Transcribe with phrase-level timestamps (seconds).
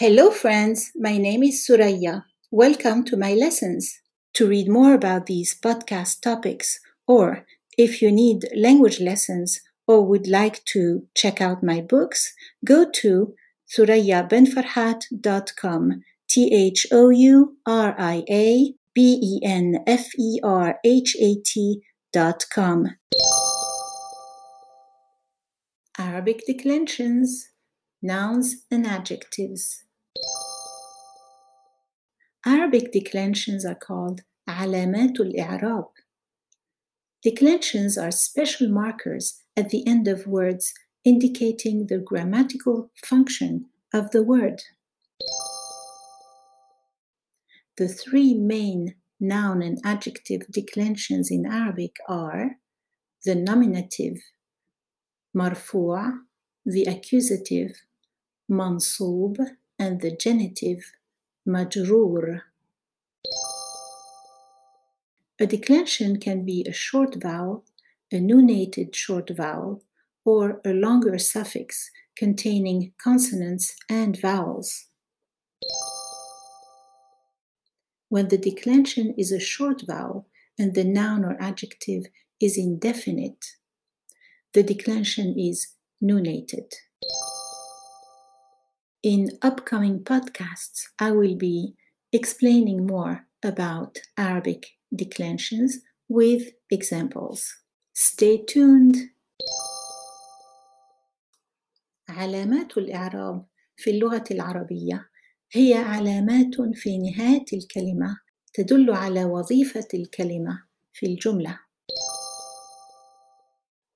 [0.00, 0.92] Hello, friends.
[0.94, 2.24] My name is Thouria.
[2.52, 4.00] Welcome to my lessons.
[4.34, 6.78] To read more about these podcast topics,
[7.08, 7.44] or
[7.76, 12.32] if you need language lessons or would like to check out my books,
[12.64, 13.34] go to
[13.76, 16.02] thouriabenferhat.com.
[16.30, 21.34] T H O U R I A B E N F E R H A
[21.44, 22.86] T dot com.
[25.98, 27.48] Arabic declensions,
[28.00, 29.82] nouns and adjectives.
[32.45, 35.89] Arabic declensions are called علامات الإعراب.
[37.21, 40.73] Declensions are special markers at the end of words
[41.05, 44.61] indicating the grammatical function of the word.
[47.77, 52.57] The three main noun and adjective declensions in Arabic are
[53.25, 54.17] the nominative
[55.35, 56.19] مرفوع,
[56.65, 57.83] the accusative
[58.51, 59.37] منصوب,
[59.79, 60.91] and the genitive
[61.48, 62.42] majroor.
[65.40, 67.64] A declension can be a short vowel,
[68.12, 69.82] a nunated short vowel,
[70.26, 74.88] or a longer suffix containing consonants and vowels.
[78.10, 80.26] When the declension is a short vowel
[80.58, 82.04] and the noun or adjective
[82.40, 83.44] is indefinite,
[84.52, 85.68] the declension is
[86.02, 86.72] nunated.
[89.04, 91.76] In upcoming podcasts, I will be
[92.12, 97.46] explaining more about Arabic declensions with examples.
[97.92, 98.96] Stay tuned.
[102.08, 103.46] علامات الإعراب
[103.76, 105.08] في اللغة العربية
[105.52, 108.20] هي علامات في نهاية الكلمة
[108.54, 110.62] تدل على وظيفة الكلمة
[110.92, 111.60] في الجملة.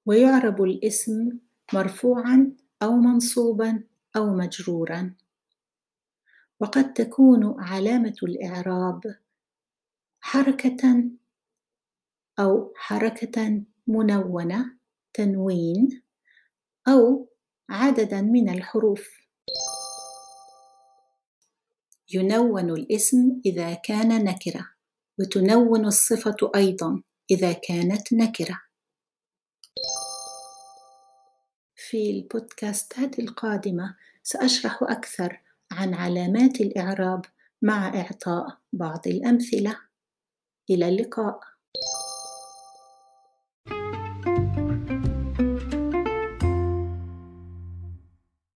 [0.06, 1.38] ويعرب الاسم
[1.72, 5.14] مرفوعا أو منصوبا أو مجرورا.
[6.60, 9.00] وقد تكون علامة الإعراب
[10.20, 11.04] حركة
[12.38, 14.76] أو حركة منونة
[15.14, 16.02] تنوين
[16.88, 17.28] أو
[17.70, 19.08] عددا من الحروف
[22.14, 24.68] ينون الاسم إذا كان نكرة
[25.20, 28.60] وتنون الصفة أيضا إذا كانت نكرة
[31.92, 33.96] في البودكاستات القادمة.
[34.22, 35.40] سأشرح أكثر
[35.72, 37.24] عن علامات الإعراب
[37.62, 39.76] مع إعطاء بعض الأمثلة.
[40.70, 41.40] إلى اللقاء.